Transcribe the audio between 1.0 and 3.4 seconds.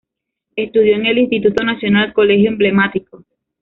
el Instituto Nacional, colegio emblemático.